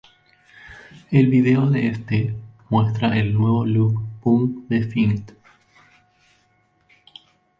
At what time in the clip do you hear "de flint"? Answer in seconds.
4.67-5.31